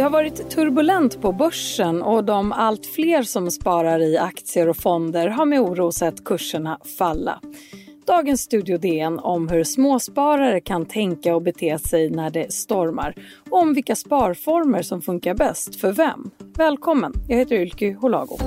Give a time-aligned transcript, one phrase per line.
[0.00, 4.76] Det har varit turbulent på börsen och de allt fler som sparar i aktier och
[4.76, 7.40] fonder har med oro sett kurserna falla.
[8.10, 13.14] Dagens Studio DN om hur småsparare kan tänka och bete sig när det stormar
[13.50, 16.30] och om vilka sparformer som funkar bäst för vem.
[16.56, 18.38] Välkommen, jag heter Ylke Holago.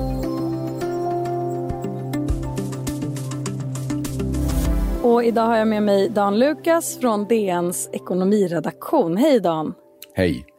[5.03, 9.17] Och idag har jag med mig Dan Lukas från DNs ekonomiredaktion.
[9.17, 9.73] Hej Dan!
[10.13, 10.52] Hej!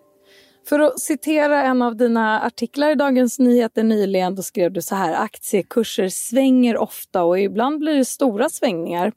[0.69, 4.95] För att citera en av dina artiklar i Dagens Nyheter nyligen, då skrev du så
[4.95, 9.13] här, aktiekurser svänger ofta och ibland blir det stora svängningar.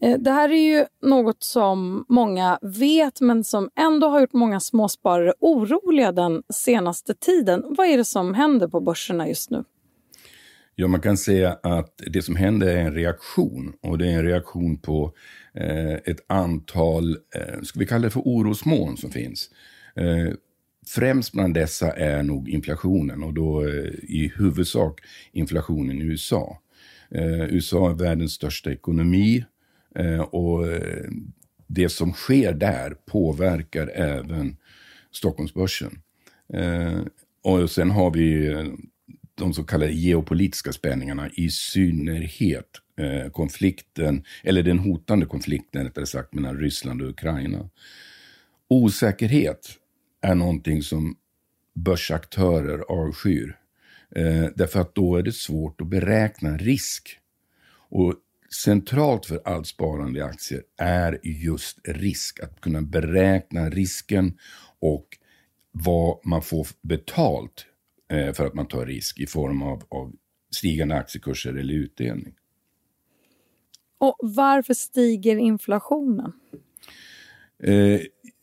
[0.00, 4.60] Eh, det här är ju något som många vet men som ändå har gjort många
[4.60, 7.64] småsparare oroliga den senaste tiden.
[7.68, 9.64] Vad är det som händer på börserna just nu?
[10.74, 14.24] Ja, man kan säga att det som händer är en reaktion och det är en
[14.24, 15.12] reaktion på
[15.54, 19.50] eh, ett antal, eh, ska vi kalla det för orosmoln som finns.
[19.96, 20.34] Eh,
[20.86, 25.00] Främst bland dessa är nog inflationen och då eh, i huvudsak
[25.32, 26.58] inflationen i USA.
[27.10, 29.44] Eh, USA är världens största ekonomi
[29.94, 31.10] eh, och eh,
[31.66, 34.56] det som sker där påverkar även
[35.12, 36.02] Stockholmsbörsen.
[36.52, 37.00] Eh,
[37.42, 38.56] och sen har vi
[39.34, 42.66] de så kallade geopolitiska spänningarna, i synnerhet
[43.32, 47.70] konflikten, eller den hotande konflikten rättare sagt mellan Ryssland och Ukraina.
[48.68, 49.79] Osäkerhet
[50.20, 51.16] är någonting som
[51.74, 53.58] börsaktörer avskyr.
[54.16, 57.18] Eh, därför att då är det svårt att beräkna risk.
[57.90, 58.14] Och
[58.64, 62.40] centralt för allt sparande i aktier är just risk.
[62.40, 64.38] Att kunna beräkna risken
[64.80, 65.06] och
[65.72, 67.66] vad man får betalt
[68.12, 70.12] eh, för att man tar risk i form av, av
[70.50, 72.34] stigande aktiekurser eller utdelning.
[73.98, 76.32] Och varför stiger inflationen?
[77.62, 78.00] Eh,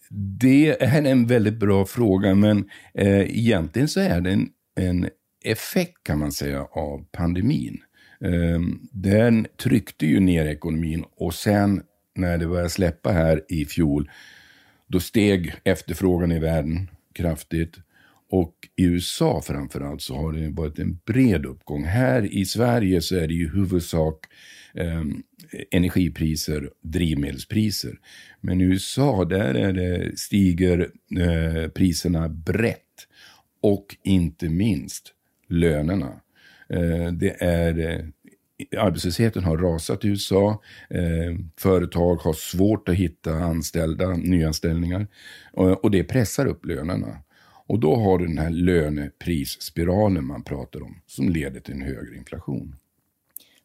[0.09, 5.09] det är en väldigt bra fråga, men eh, egentligen så är det en, en
[5.43, 7.77] effekt kan man säga av pandemin.
[8.21, 8.59] Eh,
[8.91, 11.81] den tryckte ju ner ekonomin och sen
[12.15, 14.09] när det började släppa här i fjol,
[14.87, 17.75] då steg efterfrågan i världen kraftigt.
[18.29, 21.83] Och i USA framförallt så har det varit en bred uppgång.
[21.85, 24.25] Här i Sverige så är det ju huvudsak
[24.73, 25.03] eh,
[25.71, 27.99] energipriser, drivmedelspriser.
[28.41, 32.83] Men i USA där är det, stiger eh, priserna brett.
[33.61, 35.13] Och inte minst
[35.49, 36.21] lönerna.
[36.69, 38.05] Eh, det är, eh,
[38.81, 40.61] arbetslösheten har rasat i USA.
[40.89, 45.07] Eh, företag har svårt att hitta anställda, nyanställningar.
[45.53, 47.17] Och, och det pressar upp lönerna.
[47.67, 52.17] Och då har du den här löneprisspiralen man pratar om som leder till en högre
[52.17, 52.75] inflation.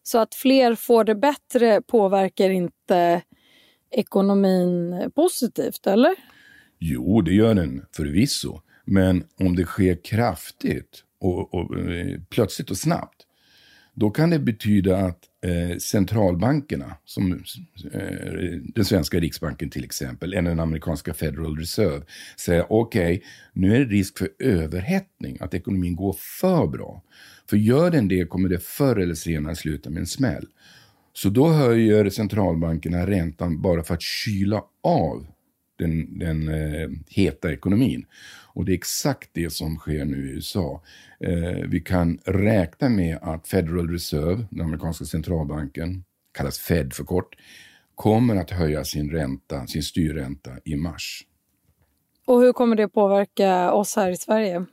[0.03, 3.23] Så att fler får det bättre påverkar inte
[3.91, 6.15] ekonomin positivt, eller?
[6.79, 8.61] Jo, det gör den förvisso.
[8.85, 13.27] Men om det sker kraftigt och, och eh, plötsligt och snabbt,
[13.95, 17.33] då kan det betyda att eh, centralbankerna, som
[17.93, 18.01] eh,
[18.75, 22.03] den svenska riksbanken till exempel, eller den amerikanska Federal Reserve,
[22.37, 27.03] säga okej, okay, nu är det risk för överhettning, att ekonomin går för bra.
[27.51, 30.47] För gör den det kommer det förr eller senare sluta med en smäll.
[31.13, 35.27] Så då höjer centralbankerna räntan bara för att kyla av
[35.83, 38.07] den, den eh, heta ekonomin.
[38.55, 40.83] Och det är exakt det som sker nu i USA.
[41.21, 47.37] Eh, vi kan räkna med att Federal Reserve, den amerikanska centralbanken, kallas Fed för kort,
[47.95, 51.27] kommer att höja sin ränta, sin styrränta i mars.
[52.27, 54.67] Och hur kommer det påverka oss här i Sverige?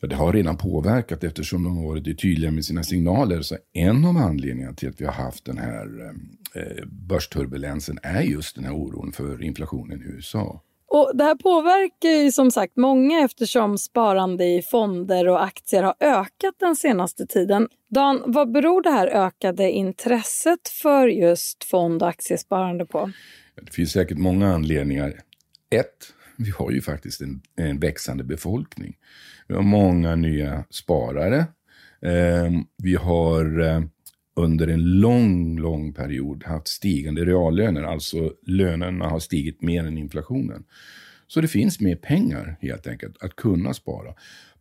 [0.00, 3.42] För det har redan påverkat eftersom de har varit tydliga med sina signaler.
[3.42, 6.12] Så en av anledningarna till att vi har haft den här
[6.54, 10.62] eh, börsturbulensen är just den här oron för inflationen i USA.
[10.96, 15.94] Och Det här påverkar ju som sagt många eftersom sparande i fonder och aktier har
[16.00, 17.68] ökat den senaste tiden.
[17.90, 23.10] Dan, vad beror det här ökade intresset för just fond och aktiesparande på?
[23.62, 25.20] Det finns säkert många anledningar.
[25.70, 28.96] Ett, vi har ju faktiskt en, en växande befolkning.
[29.48, 31.38] Vi har många nya sparare.
[32.02, 32.50] Eh,
[32.82, 33.82] vi har eh,
[34.36, 37.82] under en lång, lång period haft stigande reallöner.
[37.82, 40.64] Alltså lönerna har stigit mer än inflationen.
[41.26, 44.14] Så det finns mer pengar helt enkelt att kunna spara.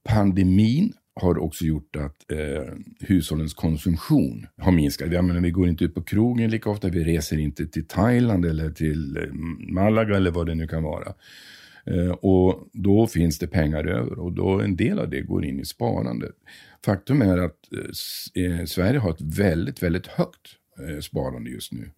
[0.03, 5.11] Pandemin har också gjort att eh, hushållens konsumtion har minskat.
[5.11, 8.45] Jag menar, vi går inte ut på krogen lika ofta, vi reser inte till Thailand
[8.45, 9.23] eller till eh,
[9.73, 11.13] Malaga eller vad det nu kan vara.
[11.85, 15.59] Eh, och då finns det pengar över och då en del av det går in
[15.59, 16.31] i sparande.
[16.85, 17.57] Faktum är att
[18.35, 20.47] eh, eh, Sverige har ett väldigt, väldigt högt
[21.01, 21.91] sparande just nu.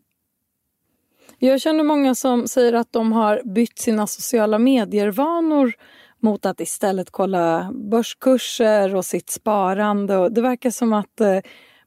[1.40, 5.74] Jag känner många som säger att de har bytt sina sociala medier-vanor
[6.20, 10.18] mot att istället kolla börskurser och sitt sparande.
[10.18, 11.40] Och det verkar som att eh,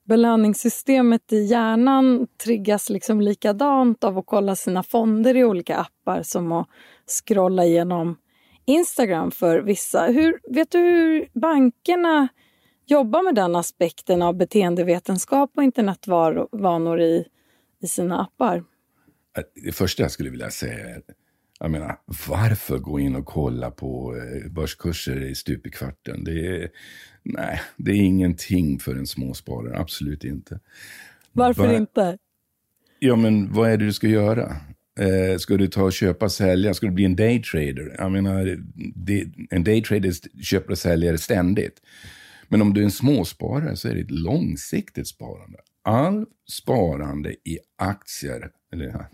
[0.09, 6.53] belöningssystemet i hjärnan triggas liksom likadant av att kolla sina fonder i olika appar som
[6.53, 6.69] att
[7.07, 8.17] scrolla igenom
[8.65, 10.07] Instagram för vissa.
[10.07, 12.29] Hur, vet du hur bankerna
[12.87, 17.25] jobbar med den aspekten av beteendevetenskap och internetvanor i,
[17.83, 18.65] i sina appar?
[19.65, 21.03] Det första jag skulle vilja säga är,
[21.61, 21.97] jag menar,
[22.29, 26.25] varför gå in och kolla på eh, börskurser i stup i kvarten?
[26.25, 26.71] Det är,
[27.23, 30.61] nej, det är ingenting för en småsparare, absolut inte.
[31.33, 32.19] Varför Var, inte?
[32.99, 34.57] Ja, men vad är det du ska göra?
[35.01, 36.75] Eh, ska du ta och köpa och sälja?
[36.75, 37.97] Ska du bli en daytrader?
[37.99, 38.59] Jag menar,
[38.95, 41.81] det, en daytrader köper och säljer ständigt.
[42.49, 45.59] Men om du är en småsparare så är det ett långsiktigt sparande.
[45.83, 49.07] All sparande i aktier eller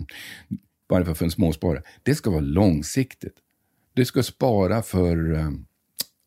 [0.94, 3.34] varför för en småsparare, det ska vara långsiktigt.
[3.94, 5.48] Du ska spara för, eh,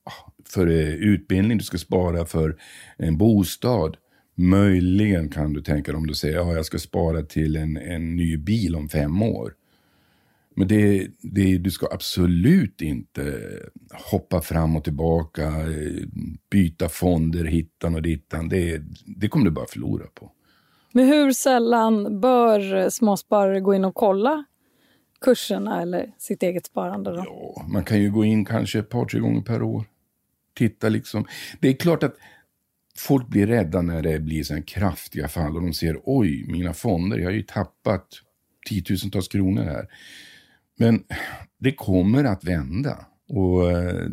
[0.04, 2.58] ah, för eh, utbildning, du ska spara för
[2.98, 3.98] en bostad.
[4.36, 7.78] Möjligen kan du tänka dig om du säger att ja, jag ska spara till en,
[7.78, 9.54] en ny bil om fem år.
[10.56, 13.50] Men det, det, du ska absolut inte
[14.12, 16.08] hoppa fram och tillbaka, eh,
[16.50, 18.50] byta fonder hittan och dittan.
[18.50, 20.32] Det, det kommer du bara förlora på.
[20.92, 24.46] Men hur sällan bör småsparare gå in och kolla
[25.22, 27.12] kurserna eller sitt eget sparande?
[27.12, 27.24] Då?
[27.26, 29.86] Ja, man kan ju gå in kanske ett par, tre gånger per år.
[30.56, 31.26] Titta liksom.
[31.60, 32.16] Det är klart att
[32.98, 37.18] folk blir rädda när det blir så kraftiga fall och de ser oj, mina fonder,
[37.18, 38.08] jag har ju tappat
[38.70, 39.88] tiotusentals kronor här.
[40.78, 41.04] Men
[41.60, 43.06] det kommer att vända.
[43.30, 44.06] Och eh,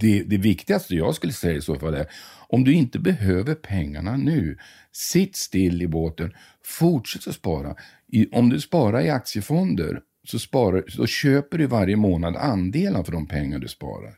[0.00, 2.06] det, det viktigaste jag skulle säga i så fall är,
[2.48, 4.58] om du inte behöver pengarna nu,
[4.92, 6.32] sitt still i båten,
[6.64, 7.74] fortsätt att spara.
[8.08, 13.12] I, om du sparar i aktiefonder så, sparar, så köper du varje månad andelar för
[13.12, 14.14] de pengar du sparar.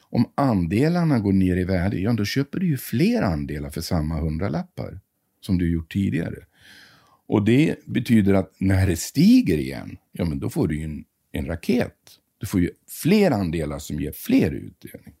[0.00, 4.20] Om andelarna går ner i värde, ja då köper du ju fler andelar för samma
[4.20, 5.00] hundralappar
[5.40, 6.36] som du gjort tidigare.
[7.26, 11.04] Och det betyder att när det stiger igen, ja men då får du ju en,
[11.32, 11.96] en raket.
[12.38, 12.70] Du får ju
[13.02, 15.14] fler andelar som ger fler utdelning.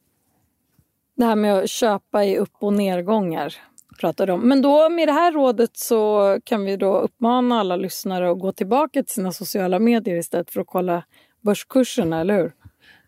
[1.16, 3.54] Det här med att köpa i upp och nedgångar
[3.98, 4.48] pratade om.
[4.48, 8.52] Men då med det här rådet så kan vi då uppmana alla lyssnare att gå
[8.52, 11.04] tillbaka till sina sociala medier istället för att kolla
[11.40, 12.52] börskurserna, eller hur?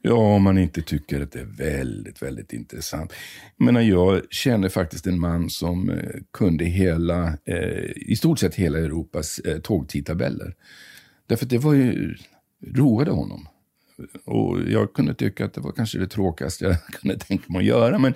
[0.02, 3.12] Ja, om man inte tycker att det är väldigt, väldigt intressant.
[3.56, 5.96] Jag menar, jag känner faktiskt en man som eh,
[6.30, 10.54] kunde hela, eh, i stort sett hela Europas eh, tågtidtabeller.
[11.26, 12.16] Därför att det var ju,
[12.66, 13.48] roade honom.
[14.24, 17.64] Och jag kunde tycka att det var kanske det tråkigaste jag kunde tänka mig att
[17.64, 17.98] göra.
[17.98, 18.14] Men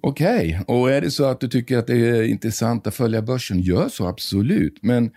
[0.00, 0.76] okej, okay.
[0.76, 3.88] och är det så att du tycker att det är intressant att följa börsen, gör
[3.88, 4.78] så absolut.
[4.82, 5.10] Men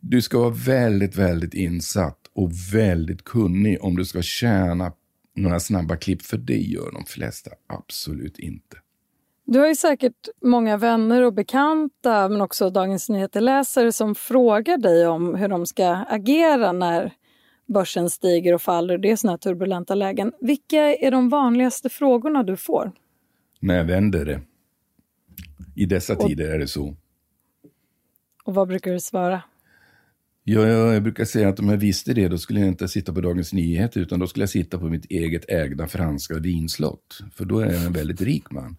[0.00, 4.92] du ska vara väldigt, väldigt insatt och väldigt kunnig om du ska tjäna
[5.36, 8.76] några snabba klipp, för det gör de flesta absolut inte.
[9.46, 15.06] Du har ju säkert många vänner och bekanta, men också Dagens Nyheter-läsare som frågar dig
[15.06, 17.12] om hur de ska agera när
[17.66, 18.98] börsen stiger och faller.
[18.98, 20.32] Det är såna här turbulenta lägen.
[20.40, 22.92] Vilka är de vanligaste frågorna du får?
[23.64, 24.40] När jag vänder det.
[25.74, 26.96] I dessa och, tider är det så.
[28.44, 29.42] Och vad brukar du svara?
[30.42, 33.20] Ja, jag brukar säga att om jag visste det, då skulle jag inte sitta på
[33.20, 37.20] Dagens Nyheter, utan då skulle jag sitta på mitt eget ägda franska vinslott.
[37.34, 38.76] För då är jag en väldigt rik man.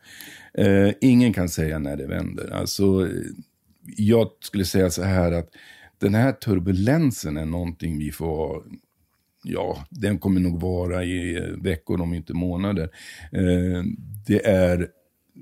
[0.53, 2.53] Eh, ingen kan säga när det vänder.
[2.53, 3.09] Alltså,
[3.97, 5.49] jag skulle säga så här att
[5.97, 8.63] den här turbulensen är någonting vi får
[9.45, 12.89] ja, den kommer nog vara i eh, veckor om inte månader.
[13.31, 13.83] Eh,
[14.27, 14.87] det är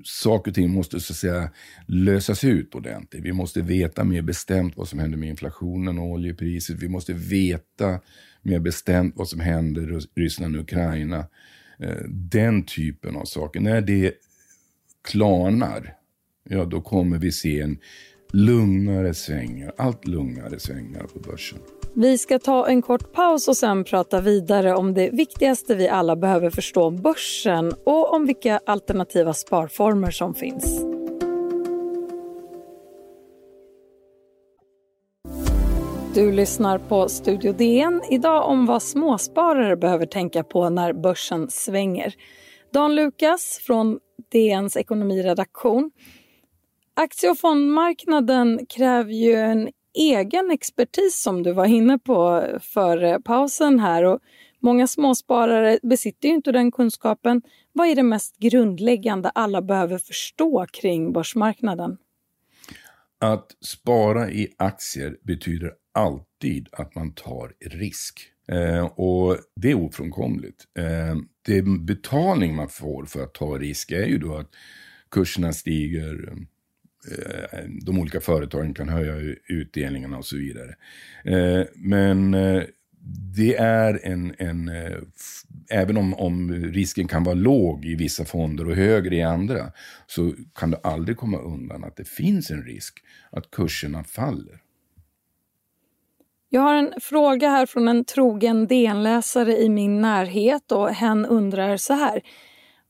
[0.04, 1.50] saker och ting måste så att säga
[1.86, 3.22] lösas ut ordentligt.
[3.22, 6.82] Vi måste veta mer bestämt vad som händer med inflationen och oljepriset.
[6.82, 8.00] Vi måste veta
[8.42, 11.26] mer bestämt vad som händer i Ryssland och Ukraina.
[11.78, 13.60] Eh, den typen av saker.
[13.60, 14.12] När det
[15.08, 15.94] klarnar,
[16.48, 17.78] ja då kommer vi se en
[18.32, 21.58] lugnare svängar, allt lugnare svängar på börsen.
[21.96, 26.16] Vi ska ta en kort paus och sen prata vidare om det viktigaste vi alla
[26.16, 30.84] behöver förstå om börsen och om vilka alternativa sparformer som finns.
[36.14, 38.02] Du lyssnar på Studio DN.
[38.10, 42.14] Idag om vad småsparare behöver tänka på när börsen svänger.
[42.72, 43.98] Dan Lukas från
[44.32, 45.90] DNs ekonomiredaktion.
[46.94, 53.18] Aktie och fondmarknaden kräver ju en egen expertis som du var inne på före eh,
[53.18, 54.04] pausen här.
[54.04, 54.20] Och
[54.64, 57.42] Många småsparare besitter ju inte den kunskapen.
[57.72, 61.96] Vad är det mest grundläggande alla behöver förstå kring börsmarknaden?
[63.20, 68.20] Att spara i aktier betyder alltid att man tar risk.
[68.48, 70.64] Eh, och det är ofrånkomligt.
[70.78, 74.50] Eh, det betalning man får för att ta risk är ju då att
[75.10, 76.36] kurserna stiger,
[77.12, 80.74] Eh, de olika företagen kan höja utdelningarna och så vidare.
[81.24, 82.62] Eh, men eh,
[83.36, 84.70] det är en, en
[85.70, 89.72] även om, om risken kan vara låg i vissa fonder och högre i andra,
[90.06, 92.94] så kan du aldrig komma undan att det finns en risk
[93.30, 94.60] att kurserna faller.
[96.48, 101.76] Jag har en fråga här från en trogen DN-läsare i min närhet och hen undrar
[101.76, 102.22] så här.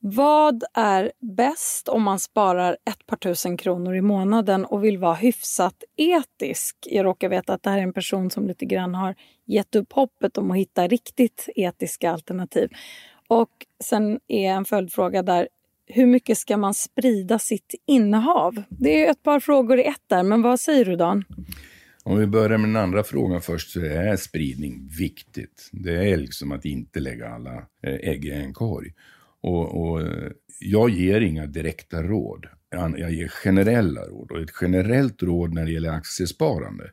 [0.06, 5.14] Vad är bäst om man sparar ett par tusen kronor i månaden och vill vara
[5.14, 6.76] hyfsat etisk?
[6.90, 9.14] Jag råkar veta att det här är en person som lite grann har
[9.46, 12.68] gett upp hoppet om att hitta riktigt etiska alternativ.
[13.28, 13.50] Och
[13.84, 15.48] sen är en följdfråga där,
[15.86, 18.62] hur mycket ska man sprida sitt innehav?
[18.68, 21.24] Det är ett par frågor i ett där, men vad säger du Dan?
[22.02, 25.70] Om vi börjar med den andra frågan först så är spridning viktigt.
[25.72, 28.92] Det är liksom att inte lägga alla eh, ägg i en korg.
[29.44, 30.02] Och, och,
[30.60, 32.46] jag ger inga direkta råd.
[32.70, 34.30] Jag ger generella råd.
[34.30, 36.90] Och ett generellt råd när det gäller aktiesparande,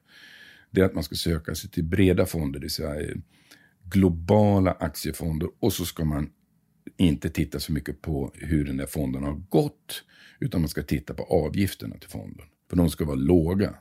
[0.71, 3.15] det är att man ska söka sig till breda fonder, det vill säga eh,
[3.83, 5.49] globala aktiefonder.
[5.59, 6.29] Och så ska man
[6.97, 10.03] inte titta så mycket på hur den där fonden har gått,
[10.39, 12.45] utan man ska titta på avgifterna till fonden.
[12.69, 13.75] För de ska vara låga.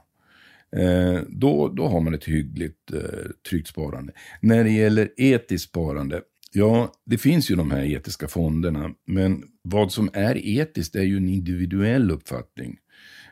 [0.76, 4.12] Eh, då, då har man ett hyggligt eh, tryggt sparande.
[4.40, 9.92] När det gäller etiskt sparande, ja, det finns ju de här etiska fonderna, men vad
[9.92, 12.78] som är etiskt är ju en individuell uppfattning.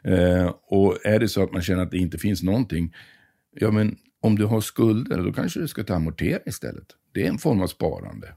[0.04, 2.94] Eh, och är det så att man känner att det inte finns någonting,
[3.52, 6.86] ja men om du har skulder, då kanske du ska ta amortera istället.
[7.12, 8.34] Det är en form av sparande.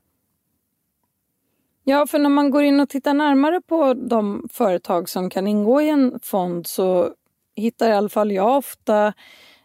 [1.83, 5.81] Ja, för när man går in och tittar närmare på de företag som kan ingå
[5.81, 7.13] i en fond så
[7.55, 9.13] hittar i alla fall jag ofta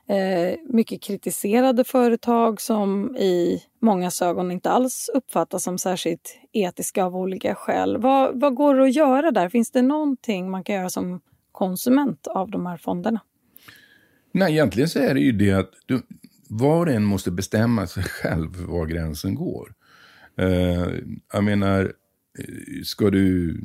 [0.09, 7.17] eh, mycket kritiserade företag som i många ögon inte alls uppfattas som särskilt etiska av
[7.17, 7.97] olika skäl.
[7.97, 9.49] Vad, vad går det att göra där?
[9.49, 11.21] Finns det någonting man kan göra som
[11.53, 13.21] konsument av de här fonderna?
[14.33, 16.03] Nej, egentligen så är det ju det att du,
[16.49, 19.75] var och en måste bestämma sig själv var gränsen går.
[20.41, 20.89] Uh,
[21.33, 21.93] jag menar,
[22.39, 23.61] eh, ska du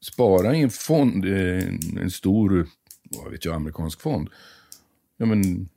[0.00, 1.68] spara i en fond, eh,
[2.02, 2.66] en stor
[3.10, 4.28] vad vet jag, amerikansk fond.
[5.16, 5.68] Ja, men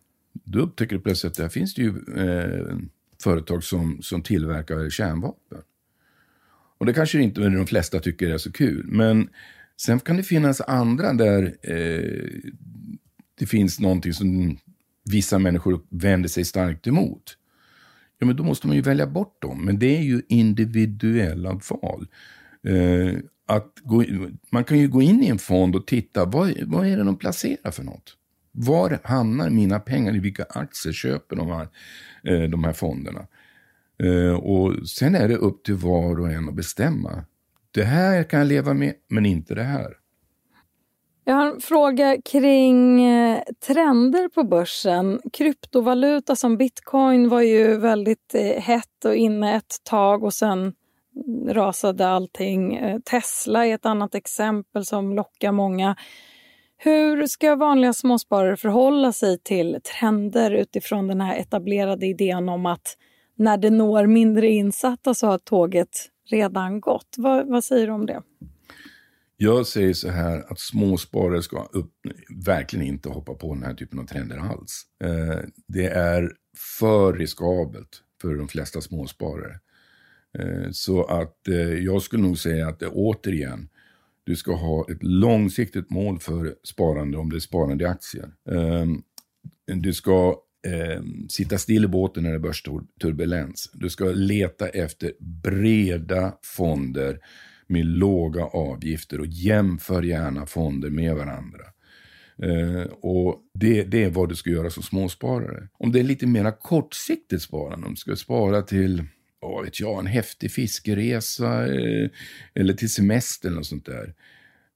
[0.46, 2.78] då upptäcker du plötsligt att där finns det ju eh,
[3.24, 5.62] företag som, som tillverkar kärnvapen.
[6.78, 8.86] Och det kanske inte de flesta tycker är så kul.
[8.88, 9.30] Men
[9.78, 12.30] sen kan det finnas andra där eh,
[13.40, 14.58] det finns någonting som
[15.12, 17.38] vissa människor vänder sig starkt emot.
[18.20, 19.66] Ja, men då måste man ju välja bort dem.
[19.66, 22.08] Men det är ju individuella val.
[22.64, 24.04] Eh, att gå,
[24.50, 27.18] man kan ju gå in i en fond och titta, vad, vad är det de
[27.18, 28.18] placerar för något?
[28.58, 30.16] Var hamnar mina pengar?
[30.16, 31.68] I vilka aktier köper de här,
[32.24, 33.28] eh, de här fonderna?
[34.04, 37.26] Eh, och sen är det upp till var och en att bestämma.
[37.72, 39.94] Det här kan jag leva med, men inte det här.
[41.28, 45.22] Jag har en fråga kring eh, trender på börsen.
[45.34, 50.74] Kryptovaluta som bitcoin var ju väldigt eh, hett och inne ett tag och sen
[51.48, 52.76] rasade allting.
[52.76, 55.96] Eh, Tesla är ett annat exempel som lockar många.
[56.86, 62.98] Hur ska vanliga småsparare förhålla sig till trender utifrån den här etablerade idén om att
[63.36, 65.89] när det når mindre insatta så har tåget
[66.30, 67.15] redan gått?
[67.18, 68.22] Vad, vad säger du om det?
[69.38, 71.92] Jag säger så här att småsparare ska upp,
[72.46, 74.84] verkligen inte hoppa på den här typen av trender alls.
[75.04, 76.32] Eh, det är
[76.80, 79.60] för riskabelt för de flesta småsparare.
[80.39, 83.70] Eh, så att eh, jag skulle nog säga att det återigen,
[84.25, 88.29] du ska ha ett långsiktigt mål för sparande om det är sparande i aktier.
[88.51, 89.01] Ehm,
[89.65, 90.36] du ska
[90.67, 93.72] ehm, sitta still i båten när det är börsturbulens.
[93.74, 97.20] Du ska leta efter breda fonder
[97.67, 101.63] med låga avgifter och jämför gärna fonder med varandra.
[102.44, 105.67] Uh, och det, det, är vad du ska göra som småsparare.
[105.77, 109.03] Om det är lite mer kortsiktigt sparande, om du ska spara till
[109.48, 112.10] vad vet jag, en häftig fiskeresa eh,
[112.54, 114.14] eller till semester eller något sånt där.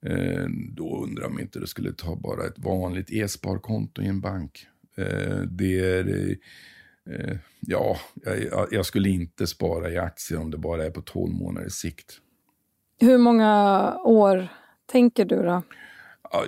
[0.05, 4.67] Eh, då undrar man inte det skulle ta bara ett vanligt e-sparkonto i en bank.
[4.97, 6.38] Eh, det är,
[7.59, 11.73] ja, jag, jag, skulle inte spara i aktier om det bara är på 12 månaders
[11.73, 12.17] sikt.
[12.99, 14.47] Hur många år
[14.85, 15.63] tänker du då?
[16.31, 16.45] Ja,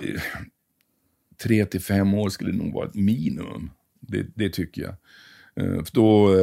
[1.42, 3.70] tre till fem år skulle nog vara ett minimum.
[4.00, 4.94] Det, det tycker jag.
[5.86, 6.34] För då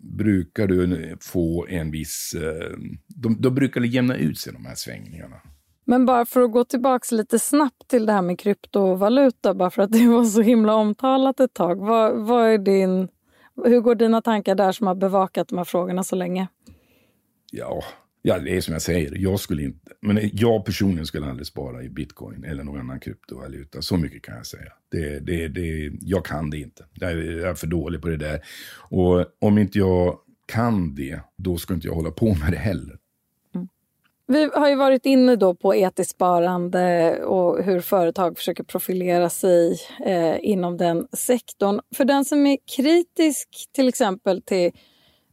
[0.00, 2.34] brukar du få en viss...
[2.34, 2.76] Eh,
[3.06, 5.36] de, de brukar jämna ut sig, de här svängningarna.
[5.84, 9.82] Men bara för att gå tillbaka lite snabbt till det här med kryptovaluta, bara för
[9.82, 11.86] att det var så himla omtalat ett tag.
[11.86, 13.08] Vad, vad är din,
[13.64, 16.48] hur går dina tankar där som har bevakat de här frågorna så länge?
[17.52, 17.82] Ja,
[18.22, 21.82] ja, det är som jag säger, jag skulle inte, men jag personligen skulle aldrig spara
[21.82, 23.82] i bitcoin eller någon annan kryptovaluta.
[23.82, 24.72] Så mycket kan jag säga.
[24.90, 26.84] Det, det, det, jag kan det inte.
[26.94, 28.40] Jag är för dålig på det där.
[28.90, 32.98] Och om inte jag kan det, då ska inte jag hålla på med det heller.
[33.54, 33.68] Mm.
[34.26, 39.78] Vi har ju varit inne då på etiskt sparande och hur företag försöker profilera sig
[40.06, 41.80] eh, inom den sektorn.
[41.94, 44.72] För den som är kritisk till exempel till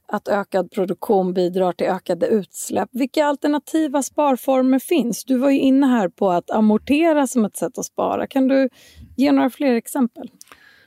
[0.08, 2.90] att ökad produktion bidrar till ökade utsläpp.
[2.92, 5.26] Vilka alternativa sparformer finns?
[5.26, 8.28] Du var ju inne här på att amortera som ett sätt att spara.
[8.28, 8.70] Kan du
[9.18, 10.32] ge några fler exempel?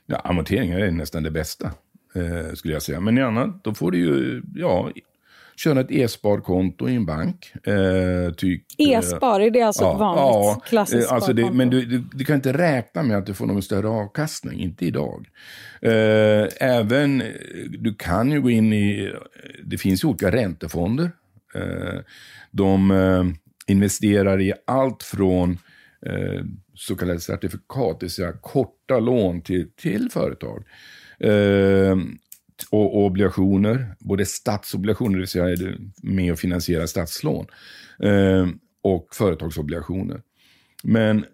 [0.05, 1.71] Ja, amorteringar är nästan det bästa,
[2.15, 2.99] eh, skulle jag säga.
[2.99, 4.91] Men i annat, då får du ju, ja,
[5.55, 7.53] köra ett e-sparkonto i en bank.
[7.67, 11.69] Eh, typ, E-spar, är det alltså ja, ett vanligt ja, klassiskt eh, alltså det, Men
[11.69, 15.27] du, du, du, kan inte räkna med att du får någon större avkastning, inte idag.
[15.81, 17.23] Eh, även,
[17.79, 19.13] du kan ju gå in i,
[19.63, 21.11] det finns ju olika räntefonder.
[21.55, 21.99] Eh,
[22.51, 23.23] de eh,
[23.67, 25.57] investerar i allt från
[26.05, 26.43] eh,
[26.75, 30.63] så kallade certifikat, det vill säga korta lån till, till företag.
[32.69, 37.45] Och, obligationer, både statsobligationer, det vill säga med och finansiera statslån,
[38.03, 38.47] eh,
[38.81, 40.21] och företagsobligationer.
[40.83, 41.25] Men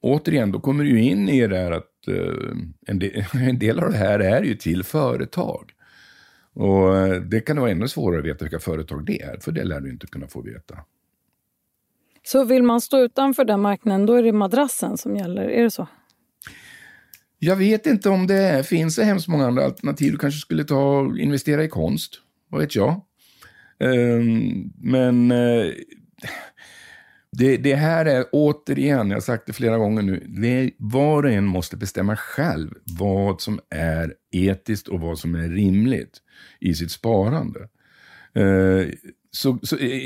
[0.00, 2.56] återigen, då kommer du in i det här att eh,
[3.48, 5.70] en, del, av det här är ju till företag.
[6.52, 9.64] Och eh, det kan vara ännu svårare att veta vilka företag det är, för det
[9.64, 10.78] lär du inte kunna få veta.
[12.22, 15.70] Så vill man stå utanför den marknaden, då är det madrassen som gäller, är det
[15.70, 15.88] så?
[17.38, 20.12] Jag vet inte om det finns så hemskt många andra alternativ.
[20.12, 22.20] Du kanske skulle ta och investera i konst.
[22.48, 23.00] Vad vet jag?
[23.80, 25.72] Ehm, men eh,
[27.32, 31.30] det, det, här är återigen, jag har sagt det flera gånger nu, det, var och
[31.30, 36.18] en måste bestämma själv vad som är etiskt och vad som är rimligt
[36.60, 37.60] i sitt sparande.
[38.34, 38.88] Eh,
[39.34, 40.00] så, så, eh,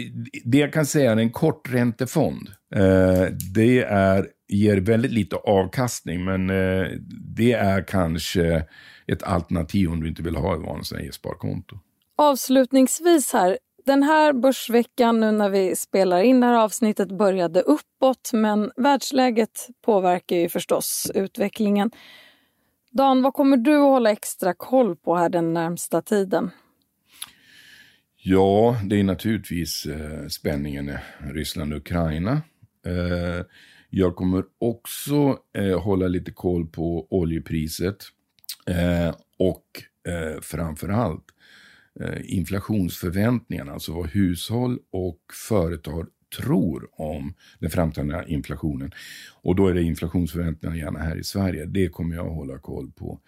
[0.45, 2.49] det jag kan säga är en korträntefond.
[2.75, 6.87] Eh, det är ger väldigt lite avkastning, men eh,
[7.37, 8.65] det är kanske
[9.07, 11.79] ett alternativ om du inte vill ha ett vanligt e-sparkonto.
[12.17, 18.31] Avslutningsvis här, den här börsveckan nu när vi spelar in det här avsnittet började uppåt,
[18.33, 21.91] men världsläget påverkar ju förstås utvecklingen.
[22.91, 26.51] Dan, vad kommer du att hålla extra koll på här den närmsta tiden?
[28.31, 32.43] Ja, det är naturligtvis eh, spänningen Ryssland-Ukraina.
[32.87, 33.45] Eh,
[33.91, 37.97] jag kommer också eh, hålla lite koll på oljepriset
[38.67, 39.65] eh, och
[40.13, 41.25] eh, framförallt
[42.01, 46.07] eh, inflationsförväntningarna, alltså vad hushåll och företag
[46.39, 48.93] tror om den framtida inflationen.
[49.43, 51.67] Och då är det inflationsförväntningarna gärna här i Sverige.
[51.67, 53.21] Det kommer jag att hålla koll på.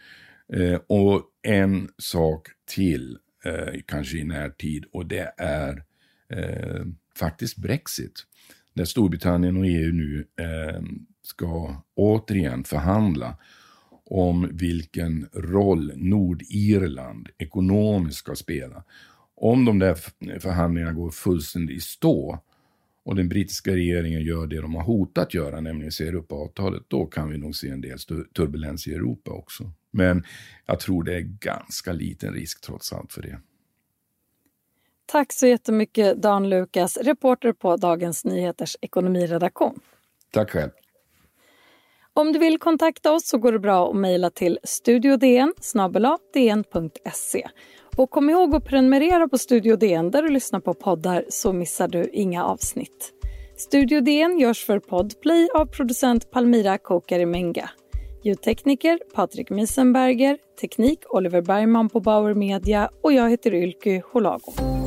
[0.53, 5.83] Eh, och en sak till, eh, kanske i närtid, och det är
[6.29, 6.85] eh,
[7.17, 8.27] faktiskt Brexit
[8.75, 10.83] där Storbritannien och EU nu eh,
[11.23, 13.37] ska återigen förhandla
[14.05, 18.85] om vilken roll Nordirland ekonomiskt ska spela.
[19.35, 19.95] Om de där
[20.41, 22.39] förhandlingarna går fullständigt i stå
[23.11, 27.07] och den brittiska regeringen gör det de har hotat göra, nämligen säger upp avtalet, då
[27.07, 27.99] kan vi nog se en del
[28.37, 29.73] turbulens i Europa också.
[29.91, 30.25] Men
[30.67, 33.41] jag tror det är ganska liten risk trots allt för det.
[35.07, 39.81] Tack så jättemycket Dan Lukas, reporter på Dagens Nyheters ekonomiredaktion.
[40.33, 40.71] Tack själv.
[42.13, 45.53] Om du vill kontakta oss så går det bra att mejla till studiodn
[46.35, 47.49] dn.se.
[48.01, 51.89] Och kom ihåg att prenumerera på Studio DN där du lyssnar på poddar så missar
[51.89, 53.13] du inga avsnitt.
[53.57, 57.71] Studio DN görs för Podplay av producent Palmira Kokarimenga.
[58.25, 64.80] Ljudtekniker Patrik Miesenberger, teknik Oliver Bergman på Bauer Media och jag heter Ylky Holago.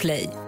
[0.00, 0.39] Podplay